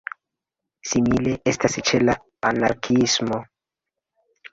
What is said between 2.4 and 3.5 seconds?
anarkiismo.